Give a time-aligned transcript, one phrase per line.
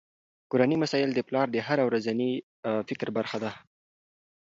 [0.51, 2.31] کورني مسایل د پلار د هره ورځني
[2.87, 3.51] فکر برخه ده.